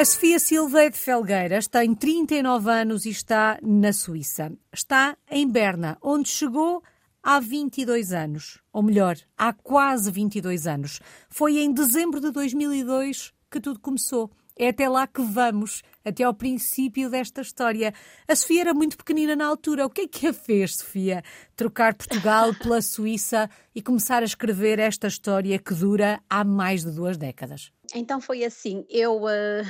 [0.00, 4.50] A Sofia Silva é de Felgueiras, tem 39 anos e está na Suíça.
[4.72, 6.82] Está em Berna, onde chegou
[7.22, 8.62] há 22 anos.
[8.72, 11.00] Ou melhor, há quase 22 anos.
[11.28, 14.30] Foi em dezembro de 2002 que tudo começou.
[14.56, 17.94] É até lá que vamos, até ao princípio desta história.
[18.28, 19.86] A Sofia era muito pequenina na altura.
[19.86, 21.22] O que é que a fez, Sofia?
[21.56, 26.90] Trocar Portugal pela Suíça e começar a escrever esta história que dura há mais de
[26.90, 27.72] duas décadas?
[27.94, 28.84] Então foi assim.
[28.90, 29.66] Eu uh,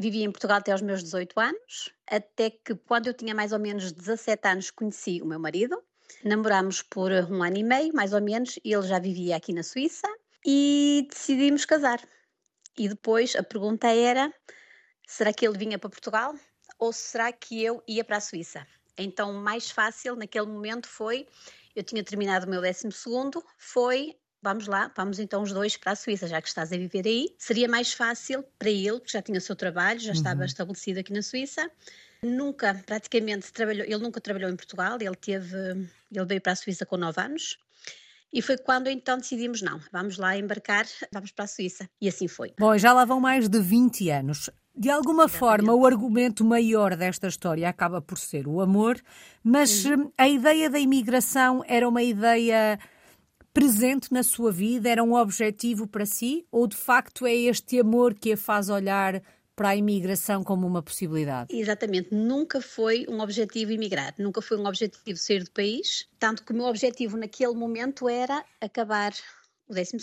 [0.00, 3.58] vivi em Portugal até aos meus 18 anos, até que quando eu tinha mais ou
[3.58, 5.80] menos 17 anos conheci o meu marido.
[6.24, 9.62] Namorámos por um ano e meio, mais ou menos, e ele já vivia aqui na
[9.62, 10.08] Suíça
[10.44, 12.00] e decidimos casar.
[12.76, 14.32] E depois a pergunta era:
[15.06, 16.34] será que ele vinha para Portugal
[16.78, 18.66] ou será que eu ia para a Suíça?
[18.98, 21.28] Então, mais fácil naquele momento foi:
[21.76, 22.88] eu tinha terminado o meu 12,
[23.56, 27.06] foi vamos lá, vamos então os dois para a Suíça, já que estás a viver
[27.06, 27.28] aí.
[27.38, 30.46] Seria mais fácil para ele, que já tinha o seu trabalho, já estava uhum.
[30.46, 31.70] estabelecido aqui na Suíça.
[32.22, 35.56] Nunca, praticamente, trabalhou, ele nunca trabalhou em Portugal, ele teve,
[36.12, 37.58] ele veio para a Suíça com 9 anos.
[38.32, 41.88] E foi quando então decidimos, não, vamos lá embarcar, vamos para a Suíça.
[42.00, 42.52] E assim foi.
[42.58, 44.50] Bom, já lá vão mais de 20 anos.
[44.76, 45.38] De alguma Exatamente.
[45.38, 49.00] forma, o argumento maior desta história acaba por ser o amor,
[49.42, 50.12] mas uhum.
[50.16, 52.78] a ideia da imigração era uma ideia
[53.52, 58.14] presente na sua vida, era um objetivo para si, ou de facto é este amor
[58.14, 59.22] que a faz olhar
[59.56, 61.54] para a imigração como uma possibilidade?
[61.54, 66.52] Exatamente, nunca foi um objetivo emigrar, nunca foi um objetivo sair do país, tanto que
[66.52, 69.12] o meu objetivo naquele momento era acabar
[69.68, 69.96] o 12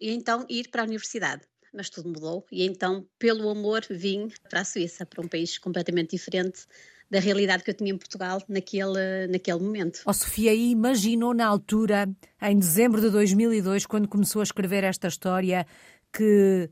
[0.00, 1.42] e então ir para a universidade.
[1.74, 2.46] Mas tudo mudou.
[2.50, 6.66] E então, pelo amor, vim para a Suíça, para um país completamente diferente
[7.12, 10.00] da realidade que eu tinha em Portugal naquele, naquele momento.
[10.06, 12.08] Oh, Sofia, imaginou na altura,
[12.40, 15.66] em dezembro de 2002, quando começou a escrever esta história,
[16.10, 16.70] que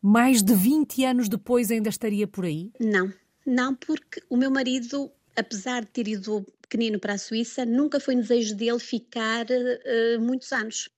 [0.00, 2.72] mais de 20 anos depois ainda estaria por aí?
[2.80, 3.12] Não,
[3.46, 8.16] não, porque o meu marido, apesar de ter ido pequenino para a Suíça, nunca foi
[8.16, 10.88] desejo dele ficar uh, muitos anos.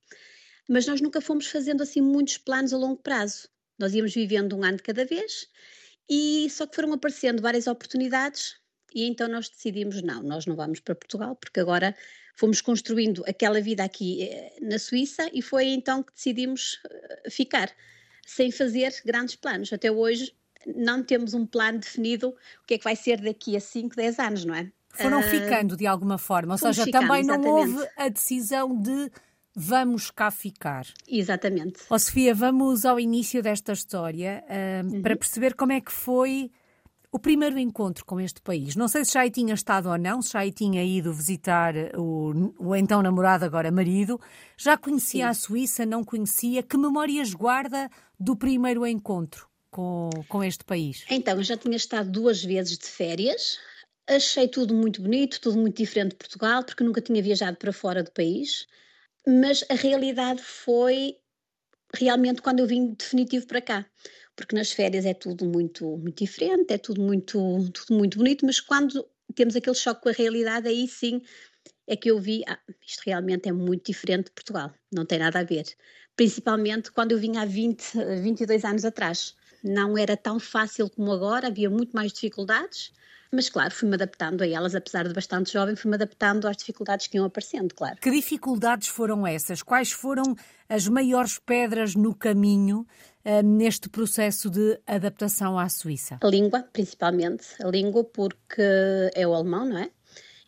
[0.68, 3.48] Mas nós nunca fomos fazendo assim muitos planos a longo prazo.
[3.76, 5.48] Nós íamos vivendo um ano de cada vez
[6.08, 8.54] e só que foram aparecendo várias oportunidades
[8.96, 11.94] e então nós decidimos não, nós não vamos para Portugal porque agora
[12.34, 17.70] fomos construindo aquela vida aqui eh, na Suíça e foi então que decidimos eh, ficar
[18.26, 19.70] sem fazer grandes planos.
[19.70, 20.34] Até hoje
[20.74, 24.18] não temos um plano definido o que é que vai ser daqui a 5, 10
[24.18, 24.72] anos, não é?
[24.88, 27.76] Foram uh, ficando de alguma forma, ou seja, ficando, também não exatamente.
[27.76, 29.12] houve a decisão de
[29.54, 30.86] vamos cá ficar.
[31.06, 31.80] Exatamente.
[31.90, 35.02] Ó oh, Sofia, vamos ao início desta história uh, uhum.
[35.02, 36.50] para perceber como é que foi
[37.10, 38.76] o primeiro encontro com este país.
[38.76, 41.74] Não sei se já aí tinha estado ou não, se já aí tinha ido visitar
[41.96, 44.20] o, o então namorado, agora marido.
[44.56, 45.30] Já conhecia Sim.
[45.30, 46.62] a Suíça, não conhecia?
[46.62, 51.04] Que memórias guarda do primeiro encontro com, com este país?
[51.10, 53.58] Então, eu já tinha estado duas vezes de férias.
[54.08, 58.02] Achei tudo muito bonito, tudo muito diferente de Portugal, porque nunca tinha viajado para fora
[58.02, 58.66] do país.
[59.26, 61.16] Mas a realidade foi
[61.94, 63.86] realmente quando eu vim definitivo para cá
[64.36, 67.38] porque nas férias é tudo muito, muito diferente, é tudo muito,
[67.72, 69.04] tudo muito bonito, mas quando
[69.34, 71.22] temos aquele choque com a realidade, aí sim
[71.86, 75.40] é que eu vi, ah, isto realmente é muito diferente de Portugal, não tem nada
[75.40, 75.64] a ver.
[76.14, 77.82] Principalmente quando eu vim há 20,
[78.22, 79.34] 22 anos atrás.
[79.62, 82.92] Não era tão fácil como agora, havia muito mais dificuldades,
[83.32, 87.16] mas claro, fui-me adaptando a elas, apesar de bastante jovem, fui-me adaptando às dificuldades que
[87.16, 87.96] iam aparecendo, claro.
[88.00, 89.62] Que dificuldades foram essas?
[89.62, 90.36] Quais foram
[90.68, 92.86] as maiores pedras no caminho
[93.42, 96.18] neste processo de adaptação à Suíça?
[96.22, 97.46] A língua, principalmente.
[97.60, 98.62] A língua, porque
[99.14, 99.90] é o alemão, não é?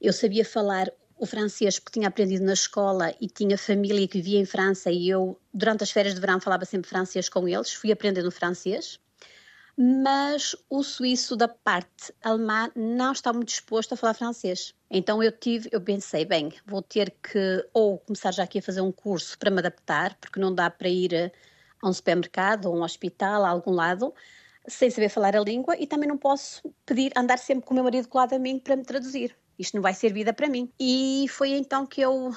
[0.01, 4.39] Eu sabia falar o francês porque tinha aprendido na escola e tinha família que vivia
[4.39, 7.73] em França e eu, durante as férias de verão, falava sempre francês com eles.
[7.73, 9.01] Fui aprendendo francês
[9.81, 14.75] mas o suíço da parte alemã não está muito disposto a falar francês.
[14.91, 18.81] Então eu tive, eu pensei, bem, vou ter que ou começar já aqui a fazer
[18.81, 21.33] um curso para me adaptar, porque não dá para ir
[21.83, 24.15] a um supermercado a um hospital, a algum lado,
[24.67, 27.85] sem saber falar a língua e também não posso pedir, andar sempre com o meu
[27.85, 29.37] marido colado a mim para me traduzir.
[29.59, 30.71] Isto não vai ser vida para mim.
[30.79, 32.33] E foi então que eu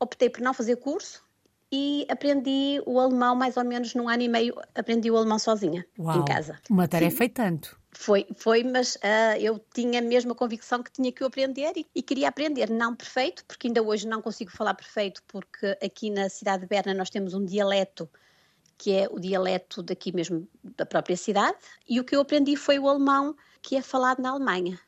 [0.00, 1.22] optei por não fazer curso,
[1.70, 5.84] e aprendi o alemão mais ou menos num ano e meio, aprendi o alemão sozinha,
[5.98, 6.58] Uau, em casa.
[6.70, 7.78] Uma tarefa e tanto.
[7.90, 11.86] Foi, foi, mas uh, eu tinha mesmo a convicção que tinha que o aprender e,
[11.94, 16.28] e, queria aprender, não perfeito, porque ainda hoje não consigo falar perfeito, porque aqui na
[16.28, 18.08] cidade de Berna nós temos um dialeto
[18.78, 22.78] que é o dialeto daqui mesmo da própria cidade, e o que eu aprendi foi
[22.78, 24.78] o alemão que é falado na Alemanha.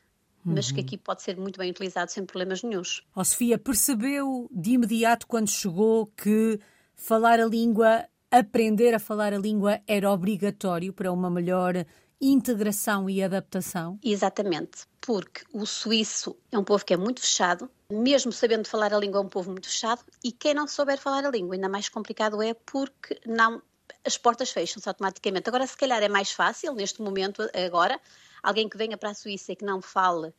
[0.43, 0.75] Mas uhum.
[0.75, 3.03] que aqui pode ser muito bem utilizado sem problemas nenhums.
[3.15, 6.59] Oh, Sofia, percebeu de imediato quando chegou que
[6.95, 11.85] falar a língua, aprender a falar a língua era obrigatório para uma melhor
[12.19, 13.99] integração e adaptação?
[14.03, 18.99] Exatamente, porque o suíço é um povo que é muito fechado, mesmo sabendo falar a
[18.99, 21.89] língua, é um povo muito fechado, e quem não souber falar a língua, ainda mais
[21.89, 23.61] complicado é porque não
[24.05, 25.49] as portas fecham-se automaticamente.
[25.49, 27.99] Agora, se calhar é mais fácil, neste momento, agora,
[28.41, 30.33] alguém que venha para a Suíça e que não fale uh,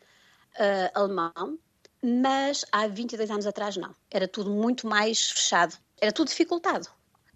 [0.95, 1.59] alemão,
[2.03, 3.95] mas há 22 anos atrás não.
[4.11, 5.77] Era tudo muito mais fechado.
[6.01, 6.89] Era tudo dificultado.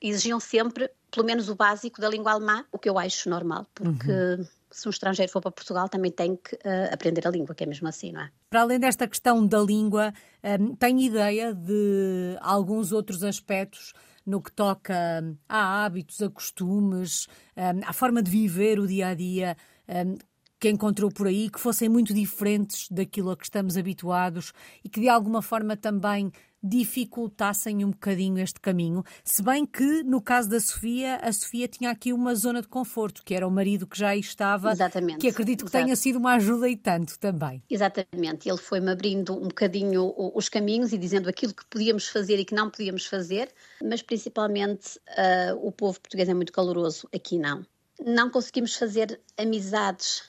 [0.03, 4.11] Exigiam sempre, pelo menos, o básico da língua alemã, o que eu acho normal, porque
[4.11, 4.47] uhum.
[4.71, 7.67] se um estrangeiro for para Portugal também tem que uh, aprender a língua, que é
[7.67, 8.31] mesmo assim, não é?
[8.51, 10.13] Para além desta questão da língua,
[10.61, 13.95] um, tem ideia de alguns outros aspectos
[14.27, 19.09] no que toca hum, a hábitos, a costumes, hum, à forma de viver o dia
[19.09, 19.57] a dia
[19.89, 20.17] hum,
[20.59, 24.53] que encontrou por aí, que fossem muito diferentes daquilo a que estamos habituados
[24.83, 26.33] e que de alguma forma também
[26.63, 31.91] dificultassem um bocadinho este caminho, se bem que no caso da Sofia, a Sofia tinha
[31.91, 35.19] aqui uma zona de conforto, que era o marido que já aí estava, Exatamente.
[35.19, 35.85] que acredito que Exato.
[35.85, 37.63] tenha sido uma ajuda e tanto também.
[37.71, 42.45] Exatamente, ele foi-me abrindo um bocadinho os caminhos e dizendo aquilo que podíamos fazer e
[42.45, 47.65] que não podíamos fazer, mas principalmente uh, o povo português é muito caloroso, aqui não.
[48.05, 50.23] Não conseguimos fazer amizades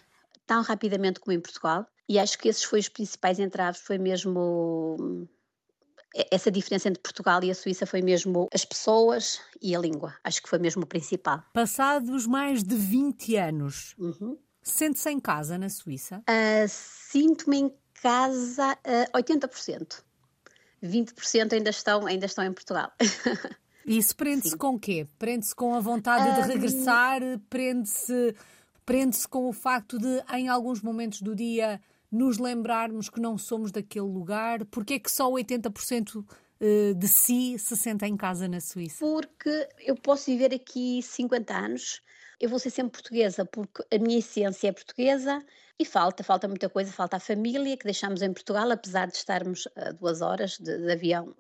[0.48, 1.86] tão rapidamente como em Portugal.
[2.10, 5.28] E acho que esses foram os principais entraves, foi mesmo
[6.32, 10.16] essa diferença entre Portugal e a Suíça foi mesmo as pessoas e a língua.
[10.24, 11.44] Acho que foi mesmo o principal.
[11.54, 14.38] Passados mais de 20 anos, uhum.
[14.62, 16.20] sente-se em casa na Suíça?
[16.20, 20.02] Uh, Sinto-me em casa uh, 80%.
[20.84, 22.92] 20% ainda estão, ainda estão em Portugal.
[23.86, 25.08] Isso prende-se com o quê?
[25.18, 27.22] Prende-se com a vontade de regressar?
[27.50, 28.36] Prende-se
[28.88, 31.82] prende com o facto de, em alguns momentos do dia,
[32.12, 34.66] nos lembrarmos que não somos daquele lugar?
[34.66, 36.26] Porque é que só 80%
[36.60, 38.98] eh, de si se senta em casa na Suíça?
[39.00, 42.02] Porque eu posso viver aqui 50 anos,
[42.40, 45.44] eu vou ser sempre portuguesa, porque a minha essência é portuguesa
[45.80, 49.68] e falta, falta muita coisa, falta a família que deixamos em Portugal, apesar de estarmos
[49.76, 51.36] a duas horas de, de avião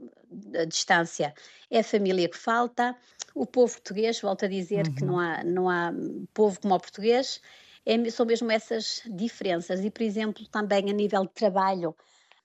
[0.55, 1.33] a distância,
[1.71, 2.95] é a família que falta.
[3.33, 4.95] O povo português, volto a dizer uhum.
[4.95, 5.91] que não há, não há
[6.33, 7.41] povo como o português,
[7.87, 9.79] é, são mesmo essas diferenças.
[9.79, 11.95] E, por exemplo, também a nível de trabalho,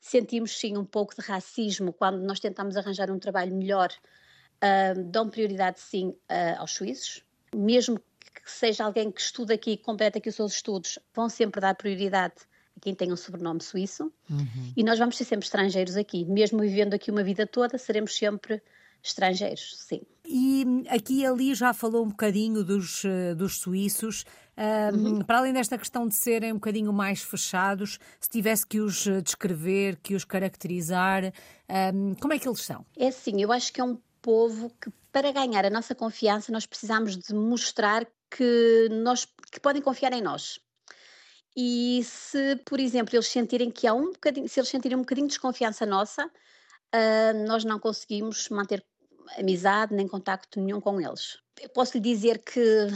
[0.00, 3.92] sentimos sim um pouco de racismo quando nós tentamos arranjar um trabalho melhor,
[4.62, 10.18] uh, dão prioridade sim uh, aos suíços, mesmo que seja alguém que estuda aqui, completa
[10.18, 12.34] aqui os seus estudos, vão sempre dar prioridade
[12.76, 14.12] a quem tem um sobrenome suíço.
[14.30, 14.72] Uhum.
[14.76, 18.62] E nós vamos ser sempre estrangeiros aqui, mesmo vivendo aqui uma vida toda, seremos sempre
[19.02, 20.02] estrangeiros, sim.
[20.24, 24.24] E aqui e ali já falou um bocadinho dos, eh, dos suíços.
[24.56, 25.24] Um, uhum.
[25.24, 29.20] Para além desta questão de serem um bocadinho mais fechados, se tivesse que os eh,
[29.22, 31.32] descrever, que os caracterizar,
[31.94, 32.84] um, como é que eles são?
[32.96, 36.66] É assim, eu acho que é um povo que, para ganhar a nossa confiança, nós
[36.66, 40.60] precisamos de mostrar que, nós, que podem confiar em nós.
[41.56, 45.26] E se, por exemplo, eles sentirem que há um bocadinho, se eles sentirem um bocadinho
[45.26, 48.84] de desconfiança nossa, uh, nós não conseguimos manter
[49.38, 51.38] amizade nem contacto nenhum com eles.
[51.60, 52.88] Eu posso lhe dizer que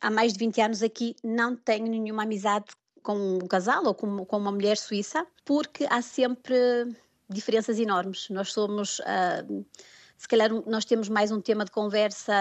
[0.00, 2.66] há mais de 20 anos aqui não tenho nenhuma amizade
[3.02, 6.56] com um casal ou com, com uma mulher suíça, porque há sempre
[7.28, 8.28] diferenças enormes.
[8.30, 8.98] Nós somos.
[9.00, 9.64] Uh,
[10.16, 12.32] se calhar nós temos mais um tema de conversa,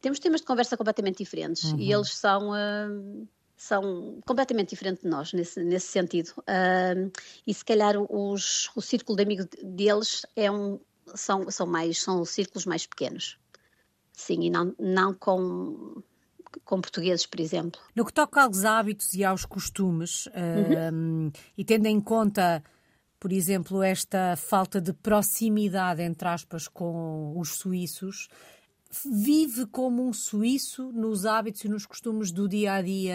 [0.00, 1.78] temos temas de conversa completamente diferentes uhum.
[1.78, 2.50] e eles são.
[2.50, 3.26] Uh,
[3.58, 6.28] são completamente diferentes de nós nesse, nesse sentido.
[6.40, 7.10] Uh,
[7.46, 10.78] e se calhar os, o círculo de amigos deles é um,
[11.14, 13.38] são, são, mais, são círculos mais pequenos.
[14.12, 16.02] Sim, e não, não com,
[16.64, 17.80] com portugueses, por exemplo.
[17.94, 21.30] No que toca aos hábitos e aos costumes, uhum.
[21.56, 22.62] e tendo em conta
[23.18, 28.28] por exemplo, esta falta de proximidade, entre aspas, com os suíços,
[29.04, 33.14] vive como um suíço nos hábitos e nos costumes do dia a dia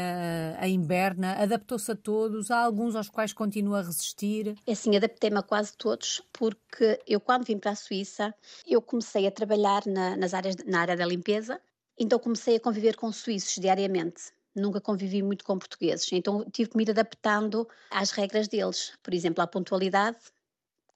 [0.59, 1.33] eh, em Berna?
[1.41, 2.51] Adaptou-se a todos?
[2.51, 4.55] Há alguns aos quais continua a resistir?
[4.67, 8.33] É assim, adaptei-me a quase todos, porque eu, quando vim para a Suíça,
[8.67, 11.59] eu comecei a trabalhar na, nas áreas, na área da limpeza,
[11.97, 16.77] então comecei a conviver com suíços diariamente nunca convivi muito com portugueses, então tive que
[16.77, 18.93] me ir adaptando às regras deles.
[19.01, 20.17] Por exemplo, à pontualidade,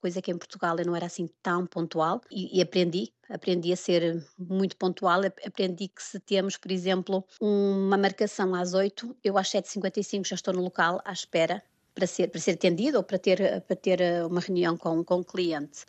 [0.02, 3.76] coisa que em Portugal eu não era assim tão pontual e, e, aprendi, aprendi a
[3.76, 9.50] ser muito pontual, aprendi que se temos, por exemplo, uma marcação às 8, eu às
[9.50, 13.62] 7h55 já estou no local à espera para ser, para ser atendido ou para ter,
[13.62, 15.86] para ter eh, uma reunião com, com o cliente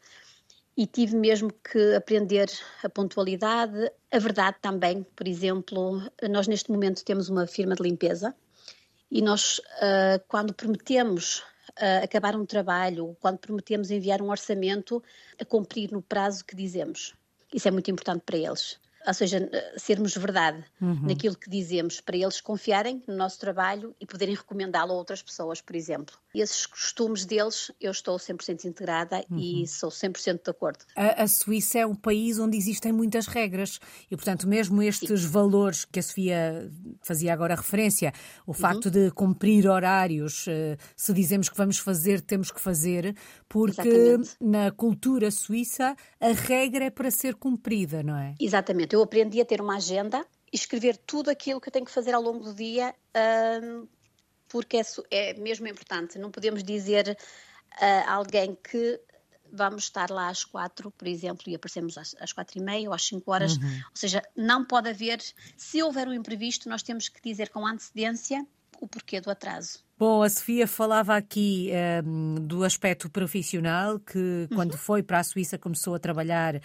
[0.76, 2.50] e tive mesmo que aprender
[2.82, 5.04] a pontualidade, a verdade também.
[5.16, 8.34] Por exemplo, nós neste momento temos uma firma de limpeza
[9.10, 11.42] e nós, uh, quando prometemos
[11.80, 15.02] uh, acabar um trabalho, quando prometemos enviar um orçamento,
[15.40, 17.14] a cumprir no prazo que dizemos.
[17.52, 18.78] Isso é muito importante para eles.
[19.06, 21.02] Ou seja, sermos verdade uhum.
[21.02, 25.60] naquilo que dizemos, para eles confiarem no nosso trabalho e poderem recomendá-lo a outras pessoas,
[25.60, 26.16] por exemplo.
[26.34, 29.38] Esses costumes deles, eu estou 100% integrada uhum.
[29.38, 30.78] e sou 100% de acordo.
[30.96, 33.78] A, a, Suíça é um país onde existem muitas regras
[34.10, 35.28] e, portanto, mesmo estes Sim.
[35.28, 36.70] valores que a Sofia
[37.02, 38.12] fazia agora referência,
[38.46, 38.54] o uhum.
[38.54, 38.90] facto uhum.
[38.90, 43.14] de cumprir horários, eh, se dizemos que vamos fazer, temos que fazer,
[43.48, 44.36] porque Exatamente.
[44.40, 48.34] na cultura suíça a regra é para ser cumprida, não é?
[48.40, 51.90] Exatamente eu aprendi a ter uma agenda e escrever tudo aquilo que eu tenho que
[51.90, 52.94] fazer ao longo do dia,
[53.62, 53.86] um,
[54.48, 56.18] porque é, é, mesmo importante.
[56.18, 57.16] Não podemos dizer
[57.78, 58.98] a alguém que
[59.52, 62.94] vamos estar lá às quatro, por exemplo, e aparecemos às, às quatro e meia ou
[62.94, 63.56] às cinco horas.
[63.56, 63.76] Uhum.
[63.90, 65.20] Ou seja, não pode haver,
[65.56, 68.46] se houver um imprevisto, nós temos que dizer com antecedência
[68.80, 69.80] o porquê do atraso.
[69.98, 71.70] Bom, a Sofia falava aqui
[72.04, 74.78] um, do aspecto profissional, que quando uhum.
[74.78, 76.60] foi para a Suíça começou a trabalhar uh,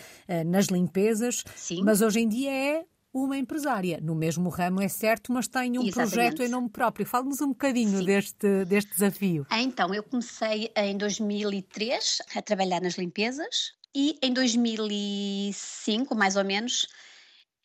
[0.45, 1.81] nas limpezas, Sim.
[1.83, 3.99] mas hoje em dia é uma empresária.
[4.01, 6.13] No mesmo ramo, é certo, mas tem um Exatamente.
[6.13, 7.05] projeto em nome próprio.
[7.05, 9.45] Fale-nos um bocadinho deste, deste desafio.
[9.49, 16.45] Ah, então, eu comecei em 2003 a trabalhar nas limpezas e em 2005, mais ou
[16.45, 16.87] menos,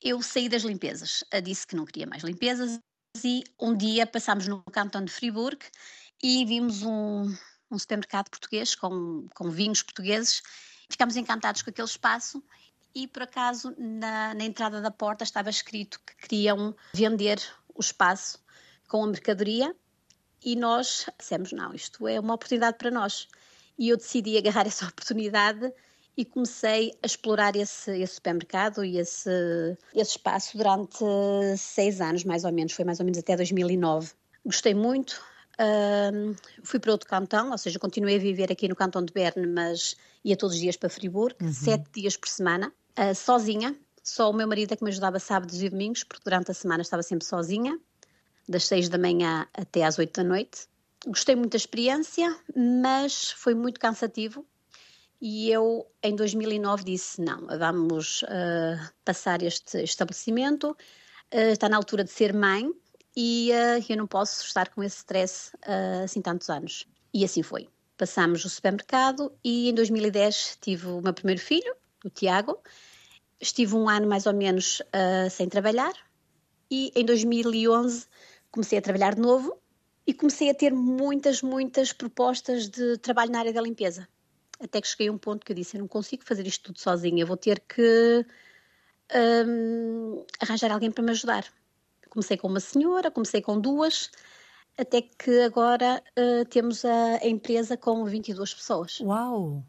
[0.02, 1.24] eu saí das limpezas.
[1.42, 2.78] Disse que não queria mais limpezas
[3.24, 5.64] e um dia passámos no cantão de Friburgo
[6.22, 7.34] e vimos um,
[7.70, 10.42] um supermercado português com, com vinhos portugueses.
[10.90, 12.42] Ficámos encantados com aquele espaço
[12.94, 17.40] e por acaso na, na, entrada da porta estava escrito que queriam vender
[17.74, 18.38] o espaço
[18.88, 19.74] com a mercadoria
[20.42, 23.28] e nós dissemos, não, isto é uma oportunidade para nós.
[23.78, 25.72] E eu decidi agarrar essa oportunidade
[26.16, 29.30] e comecei a explorar esse, esse supermercado e esse,
[29.94, 31.04] esse espaço durante
[31.58, 34.12] seis anos, mais ou menos, foi mais ou menos até 2009.
[34.44, 35.20] Gostei muito,
[35.60, 39.46] uh, fui para outro cantão, ou seja, continuei a viver aqui no cantão de Berne,
[39.46, 41.52] mas ia todos os dias para Friburgo, uhum.
[41.52, 45.60] sete dias por semana, uh, sozinha, só o meu marido é que me ajudava sábados
[45.60, 47.78] e domingos, porque durante a semana estava sempre sozinha,
[48.48, 50.68] das seis da manhã até às oito da noite.
[51.04, 54.46] Gostei muito da experiência, mas foi muito cansativo,
[55.20, 62.04] e eu, em 2009, disse: não, vamos uh, passar este estabelecimento, uh, está na altura
[62.04, 62.70] de ser mãe
[63.16, 65.52] e uh, eu não posso estar com esse stress
[66.04, 66.86] assim tantos anos.
[67.14, 67.68] E assim foi.
[67.96, 72.58] Passámos o supermercado e em 2010 tive o meu primeiro filho, o Tiago.
[73.40, 74.82] Estive um ano mais ou menos
[75.30, 75.94] sem trabalhar
[76.70, 78.06] e em 2011
[78.50, 79.58] comecei a trabalhar de novo
[80.06, 84.06] e comecei a ter muitas, muitas propostas de trabalho na área da limpeza
[84.60, 86.80] até que cheguei a um ponto que eu disse: eu não consigo fazer isto tudo
[86.80, 88.24] sozinha, vou ter que
[89.14, 91.44] um, arranjar alguém para me ajudar.
[92.08, 94.10] Comecei com uma senhora, comecei com duas,
[94.78, 99.00] até que agora uh, temos a, a, empresa com 22 pessoas.
[99.00, 99.64] Uau!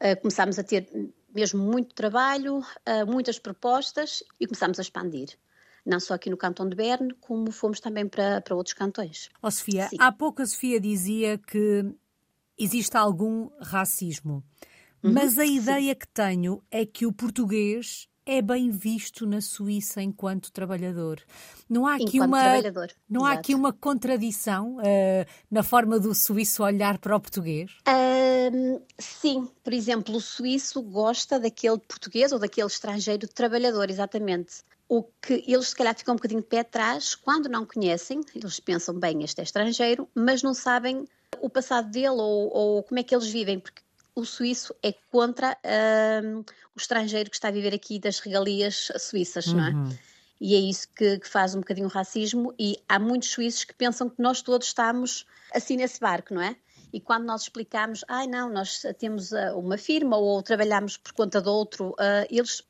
[0.00, 0.88] Uh, começámos a ter
[1.32, 5.38] mesmo muito trabalho, uh, muitas propostas e começámos a expandir
[5.84, 9.28] não só aqui no cantão de Berne, como fomos também para, para outros cantões.
[9.42, 9.96] Oh, Sofia, Sim.
[9.98, 11.92] há pouco a Sofia dizia que
[12.62, 14.44] existe algum racismo.
[15.02, 20.00] Uhum, Mas a ideia que tenho é que o português é bem visto na Suíça
[20.00, 21.20] enquanto trabalhador.
[21.68, 22.40] Não há aqui uma
[23.08, 27.72] não há aqui uma contradição uh, na forma do suíço olhar para o português?
[28.98, 34.62] Sim, por exemplo, o suíço gosta daquele português ou daquele estrangeiro trabalhador, exatamente.
[34.88, 38.60] O que eles se calhar ficam um bocadinho de pé atrás quando não conhecem, eles
[38.60, 41.06] pensam bem este é estrangeiro, mas não sabem
[41.40, 43.82] o passado dele ou, ou como é que eles vivem, porque
[44.14, 45.56] o suíço é contra
[46.24, 49.56] um, o estrangeiro que está a viver aqui das regalias suíças, uhum.
[49.56, 49.70] não é?
[49.70, 49.98] Uhum.
[50.40, 53.74] E é isso que, que, faz um bocadinho o racismo, e há muitos suíços que
[53.74, 55.24] pensam que nós todos estamos
[55.54, 56.56] assim nesse barco, não é?
[56.92, 61.12] E quando nós explicamos, ai ah, não, nós temos uh, uma firma ou trabalhamos por
[61.12, 62.62] conta de outro, uh, eles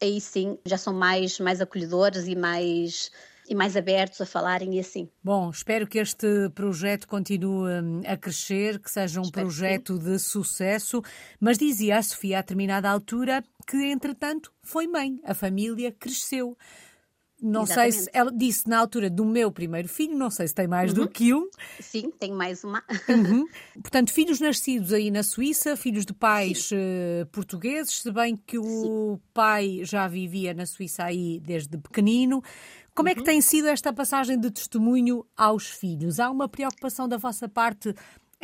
[0.00, 3.10] aí sim já são mais, mais acolhedores e mais
[3.48, 5.08] e mais abertos a falarem e assim.
[5.22, 10.18] Bom, espero que este projeto continue hum, a crescer, que seja um espero projeto de
[10.18, 11.02] sucesso.
[11.40, 16.56] Mas dizia a Sofia a determinada altura que, entretanto, foi mãe, a família cresceu.
[17.40, 17.92] Não Exatamente.
[17.92, 20.92] sei se ela disse na altura do meu primeiro filho, não sei se tem mais
[20.92, 21.00] uhum.
[21.00, 21.48] do que um.
[21.80, 22.82] Sim, tenho mais uma.
[23.08, 23.46] Uhum.
[23.82, 28.64] Portanto, filhos nascidos aí na Suíça, filhos de pais uh, portugueses, se bem que o
[28.64, 29.20] Sim.
[29.34, 32.42] pai já vivia na Suíça aí desde pequenino.
[32.94, 33.26] Como é que uhum.
[33.26, 36.18] tem sido esta passagem de testemunho aos filhos?
[36.18, 37.94] Há uma preocupação da vossa parte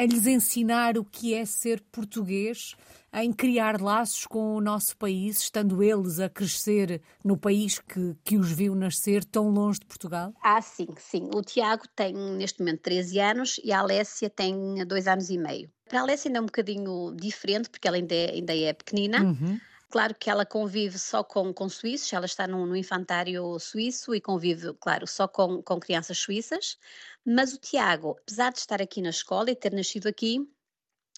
[0.03, 2.75] em lhes ensinar o que é ser português,
[3.15, 8.37] em criar laços com o nosso país, estando eles a crescer no país que, que
[8.37, 10.35] os viu nascer tão longe de Portugal?
[10.43, 11.31] Ah, sim, sim.
[11.33, 15.71] O Tiago tem neste momento 13 anos e a Alessia tem 2 anos e meio.
[15.89, 19.23] Para a Alessia ainda é um bocadinho diferente, porque ela ainda é, ainda é pequenina.
[19.23, 19.61] Uhum
[19.93, 24.23] Claro que ela convive só com, com suíços, ela está no, no infantário suíço e
[24.23, 26.79] convive, claro, só com, com crianças suíças,
[27.23, 30.51] mas o Tiago, apesar de estar aqui na escola e ter nascido aqui,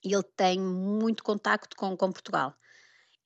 [0.02, 2.52] ele tem muito contacto com, com Portugal.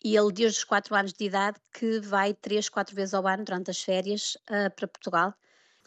[0.05, 3.43] E ele, desde os 4 anos de idade, que vai 3, 4 vezes ao ano,
[3.43, 5.33] durante as férias, uh, para Portugal.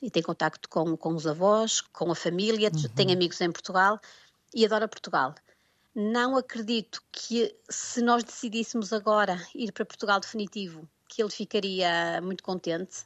[0.01, 2.89] E tem contacto com, com os avós, com a família, uhum.
[2.95, 3.99] tem amigos em Portugal
[4.55, 5.35] e adora Portugal.
[5.93, 12.43] Não acredito que, se nós decidíssemos agora ir para Portugal definitivo, que ele ficaria muito
[12.43, 13.01] contente,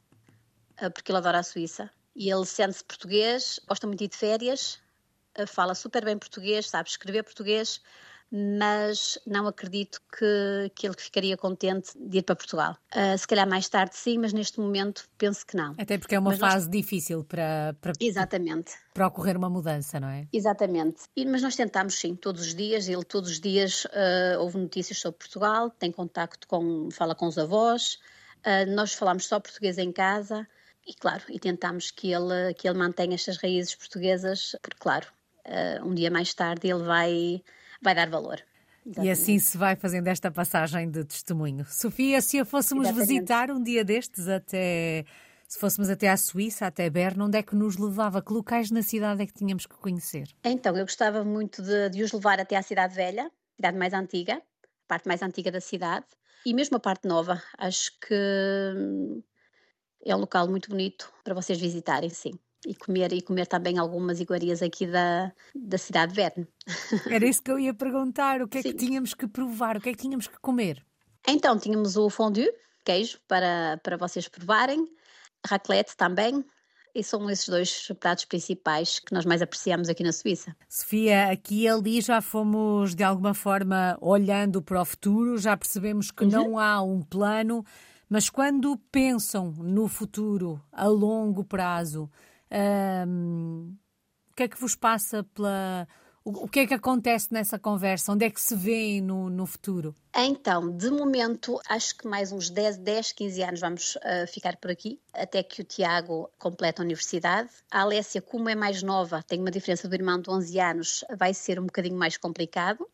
[0.80, 1.90] uh, porque ele adora a Suíça.
[2.14, 4.78] E ele sente-se português, gosta muito de ir de férias,
[5.38, 7.80] uh, fala super bem português, sabe escrever português
[8.30, 12.76] mas não acredito que, que ele ficaria contente de ir para Portugal.
[12.94, 15.74] Uh, se calhar mais tarde sim, mas neste momento penso que não.
[15.78, 16.70] Até porque é uma mas fase nós...
[16.70, 18.72] difícil para, para, Exatamente.
[18.92, 20.26] para ocorrer uma mudança, não é?
[20.32, 21.04] Exatamente.
[21.16, 24.98] E, mas nós tentamos sim, todos os dias, ele todos os dias uh, houve notícias
[24.98, 27.98] sobre Portugal, tem contacto com, fala com os avós,
[28.44, 30.46] uh, nós falamos só português em casa
[30.84, 35.06] e claro, e tentamos que ele, que ele mantenha estas raízes portuguesas, porque claro,
[35.84, 37.42] um dia mais tarde ele vai
[37.82, 38.42] vai dar valor.
[38.86, 39.08] Exatamente.
[39.08, 41.64] E assim se vai fazendo esta passagem de testemunho.
[41.68, 43.08] Sofia, se a fôssemos Exatamente.
[43.08, 45.04] visitar um dia destes até.
[45.48, 48.20] Se fôssemos até à Suíça, até Berna, onde é que nos levava?
[48.20, 50.28] Que locais na cidade é que tínhamos que conhecer?
[50.44, 54.34] Então, eu gostava muito de, de os levar até à Cidade Velha, cidade mais antiga,
[54.34, 56.06] a parte mais antiga da cidade,
[56.44, 57.40] e mesmo a parte nova.
[57.58, 58.14] Acho que
[58.76, 59.22] hum,
[60.04, 62.32] é um local muito bonito para vocês visitarem, sim
[62.66, 66.48] e comer e comer também algumas iguarias aqui da, da cidade de Verne.
[67.08, 68.72] Era isso que eu ia perguntar, o que é Sim.
[68.72, 70.84] que tínhamos que provar, o que é que tínhamos que comer?
[71.26, 72.52] Então, tínhamos o fondue,
[72.84, 74.84] queijo, para, para vocês provarem,
[75.46, 76.44] raclette também,
[76.94, 80.56] e são esses dois pratos principais que nós mais apreciamos aqui na Suíça.
[80.68, 86.10] Sofia, aqui e ali já fomos de alguma forma olhando para o futuro, já percebemos
[86.10, 86.30] que uhum.
[86.30, 87.64] não há um plano,
[88.08, 92.10] mas quando pensam no futuro a longo prazo,
[92.50, 93.76] um,
[94.30, 95.86] o que é que vos passa pela.
[96.24, 98.10] O, que é que acontece nessa conversa?
[98.10, 99.94] Onde é que se vê no, no futuro?
[100.12, 104.68] Então, de momento, acho que mais uns 10, 10 15 anos vamos uh, ficar por
[104.72, 107.50] aqui, até que o Tiago complete a universidade.
[107.70, 111.32] A Alessia, como é mais nova, tem uma diferença do irmão de 11 anos, vai
[111.32, 112.84] ser um bocadinho mais complicado.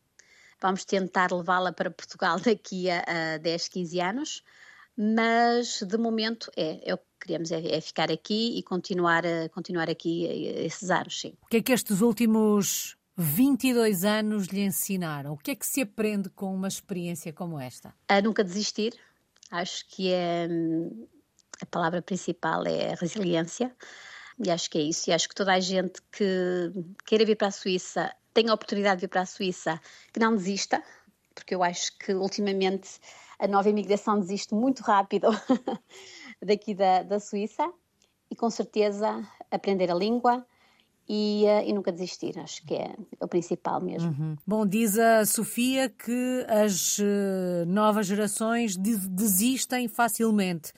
[0.61, 4.43] Vamos tentar levá-la para Portugal daqui a, a 10, 15 anos
[4.97, 9.49] mas de momento é, é o que queremos, é, é, ficar aqui e continuar, a,
[9.49, 11.33] continuar aqui esses anos, sim.
[11.41, 15.33] O que é que estes últimos 22 anos lhe ensinaram?
[15.33, 17.93] O que é que se aprende com uma experiência como esta?
[18.07, 18.93] A nunca desistir,
[19.51, 20.47] acho que é,
[21.61, 23.75] a palavra principal é resiliência,
[24.43, 26.71] e acho que é isso, e acho que toda a gente que
[27.05, 29.79] queira vir para a Suíça, tenha a oportunidade de vir para a Suíça,
[30.11, 30.83] que não desista,
[31.35, 32.99] porque eu acho que ultimamente
[33.43, 35.27] a nova imigração desiste muito rápido
[36.41, 37.69] daqui da, da Suíça
[38.31, 40.45] e com certeza aprender a língua
[41.09, 44.09] e, uh, e, nunca desistir, acho que é o principal mesmo.
[44.11, 44.37] Uhum.
[44.47, 50.71] Bom, diz a Sofia que as uh, novas gerações desistem facilmente.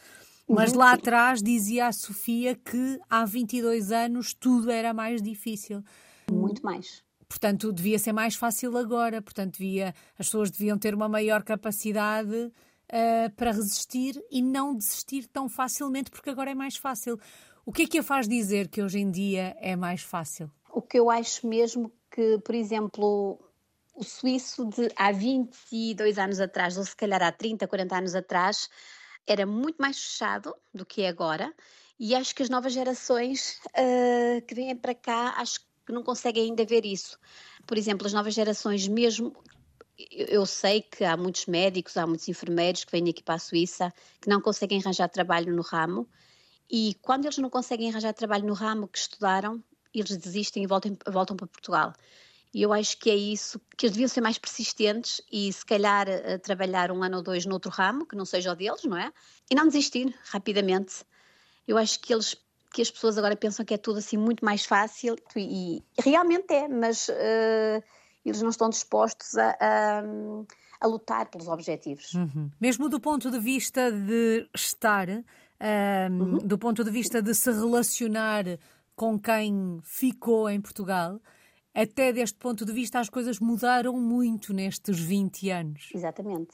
[0.50, 0.96] Mas uhum, lá sim.
[0.96, 5.84] atrás dizia a Sofia que há 22 anos tudo era mais difícil.
[6.32, 7.05] Muito mais.
[7.28, 9.22] Portanto, devia ser mais fácil agora.
[9.22, 15.28] Portanto, devia, as pessoas deviam ter uma maior capacidade uh, para resistir e não desistir
[15.28, 17.20] tão facilmente, porque agora é mais fácil.
[17.66, 20.52] O que é que a faz dizer que hoje em dia é mais fácil?
[20.70, 23.40] O que eu acho mesmo que, por exemplo,
[23.96, 28.70] o suíço de há 22 anos atrás, ou se calhar há 30, 40 anos atrás,
[29.26, 31.52] era muito mais fechado do que é agora.
[32.00, 36.04] E acho que as novas gerações uh, que vêm para cá, acho que que não
[36.04, 37.18] conseguem ainda ver isso.
[37.66, 39.36] Por exemplo, as novas gerações, mesmo.
[40.12, 43.94] Eu sei que há muitos médicos, há muitos enfermeiros que vêm aqui para a Suíça
[44.20, 46.08] que não conseguem arranjar trabalho no ramo
[46.70, 50.98] e quando eles não conseguem arranjar trabalho no ramo que estudaram, eles desistem e voltam,
[51.08, 51.94] voltam para Portugal.
[52.54, 56.08] E eu acho que é isso, que eles deviam ser mais persistentes e se calhar
[56.08, 59.12] uh, trabalhar um ano ou dois noutro ramo, que não seja o deles, não é?
[59.50, 61.06] E não desistir rapidamente.
[61.68, 62.36] Eu acho que eles
[62.76, 66.54] que as pessoas agora pensam que é tudo assim muito mais fácil e, e realmente
[66.54, 67.82] é, mas uh,
[68.26, 70.04] eles não estão dispostos a, a,
[70.82, 72.14] a lutar pelos objetivos.
[72.14, 72.52] Uhum.
[72.60, 75.24] Mesmo do ponto de vista de estar, um,
[76.20, 76.38] uhum.
[76.40, 78.44] do ponto de vista de se relacionar
[78.94, 81.22] com quem ficou em Portugal,
[81.74, 85.90] até deste ponto de vista as coisas mudaram muito nestes 20 anos.
[85.96, 86.54] Exatamente.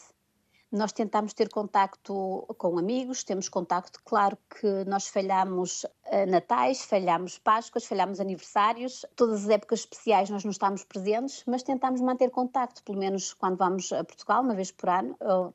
[0.71, 7.37] Nós tentamos ter contacto com amigos, temos contacto, claro que nós falhamos uh, natais, falhamos
[7.37, 12.81] Páscoas, falhamos aniversários, todas as épocas especiais nós não estamos presentes, mas tentamos manter contacto,
[12.83, 15.53] pelo menos quando vamos a Portugal, uma vez por ano, ou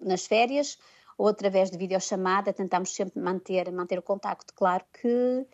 [0.00, 0.76] nas férias,
[1.16, 4.52] ou através de videochamada, tentamos sempre manter, manter o contacto.
[4.54, 5.46] Claro que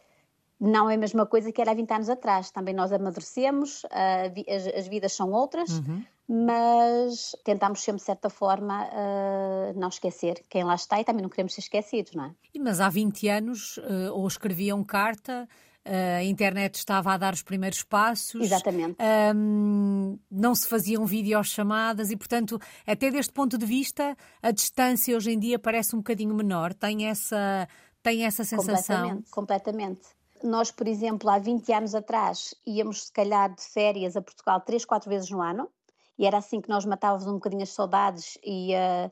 [0.58, 2.50] não é a mesma coisa que era há 20 anos atrás.
[2.50, 6.04] Também nós amadurecemos, as, as vidas são outras, uhum.
[6.28, 11.28] Mas tentamos sempre, de certa forma, uh, não esquecer quem lá está e também não
[11.28, 12.34] queremos ser esquecidos, não é?
[12.58, 15.46] Mas há 20 anos, uh, ou escreviam carta,
[15.84, 18.40] uh, a internet estava a dar os primeiros passos.
[18.40, 18.96] Exatamente.
[19.36, 25.30] Um, não se faziam videochamadas e, portanto, até deste ponto de vista, a distância hoje
[25.30, 26.72] em dia parece um bocadinho menor.
[26.72, 27.68] Tem essa,
[28.02, 28.96] tem essa sensação?
[28.96, 30.00] Completamente, completamente
[30.42, 34.84] nós, por exemplo, há 20 anos atrás, íamos se calhar de férias a Portugal três,
[34.84, 35.70] quatro vezes no ano,
[36.18, 39.10] e era assim que nós matávamos um bocadinho as saudades e, uh,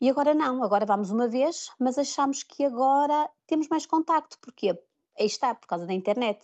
[0.00, 4.70] e agora não, agora vamos uma vez, mas achamos que agora temos mais contacto, porque
[5.18, 6.40] aí está, por causa da internet,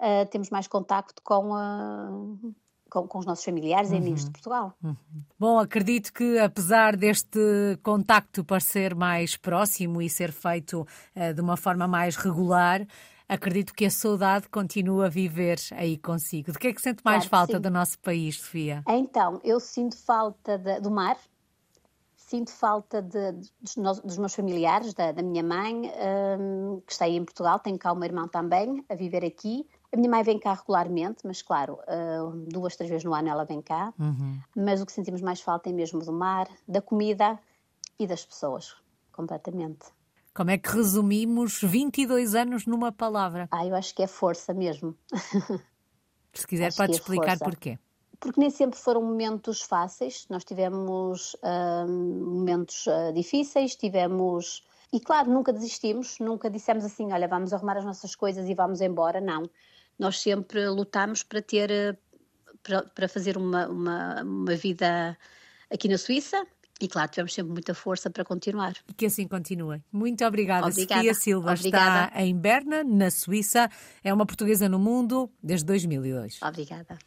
[0.00, 2.54] uh, temos mais contacto com, uh,
[2.88, 3.96] com, com, os nossos familiares uhum.
[3.96, 4.72] e amigos de Portugal.
[4.82, 4.96] Uhum.
[5.38, 7.38] Bom, acredito que apesar deste
[7.82, 10.86] contacto parecer mais próximo e ser feito
[11.34, 12.86] de uma forma mais regular,
[13.28, 16.52] acredito que a saudade continua a viver aí consigo.
[16.52, 17.60] De que é que sente mais claro, falta sim.
[17.60, 18.82] do nosso país, Sofia?
[18.88, 21.16] Então, eu sinto falta de, do mar,
[22.16, 25.90] sinto falta de, dos, dos, meus familiares, da, da minha mãe,
[26.40, 29.66] um, que está aí em Portugal, tenho cá o meu irmão também, a viver aqui.
[29.92, 33.44] A minha mãe vem cá regularmente, mas claro, uh, duas, três vezes no ano ela
[33.44, 33.94] vem cá.
[33.98, 34.40] Uhum.
[34.56, 37.38] Mas o que sentimos mais falta é mesmo do mar, da comida
[37.98, 38.76] e das pessoas,
[39.12, 39.95] completamente.
[40.36, 43.48] Como é que resumimos 22 anos numa palavra?
[43.50, 44.94] Ah, eu acho que é força mesmo.
[46.34, 47.44] Se quiser, acho pode é explicar força.
[47.44, 47.78] porquê.
[48.20, 54.62] Porque nem sempre foram momentos fáceis, nós tivemos uh, momentos uh, difíceis, tivemos.
[54.92, 58.82] E claro, nunca desistimos, nunca dissemos assim: olha, vamos arrumar as nossas coisas e vamos
[58.82, 59.22] embora.
[59.22, 59.48] Não.
[59.98, 61.72] Nós sempre lutamos para ter.
[61.72, 61.96] Ah,
[62.62, 65.16] para, para fazer uma, uma, uma vida
[65.70, 66.46] aqui na Suíça,
[66.80, 68.74] e claro, tivemos sempre muita força para continuar.
[68.88, 69.82] E que assim continue.
[69.90, 70.66] Muito obrigada.
[70.66, 71.00] obrigada.
[71.00, 72.08] Sofia Silva obrigada.
[72.08, 73.70] está em Berna, na Suíça.
[74.04, 76.38] É uma portuguesa no mundo desde 2002.
[76.42, 76.98] Obrigada.